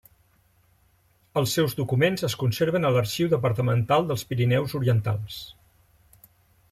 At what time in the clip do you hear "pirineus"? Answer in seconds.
4.31-4.75